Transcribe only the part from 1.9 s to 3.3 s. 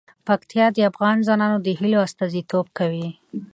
استازیتوب کوي.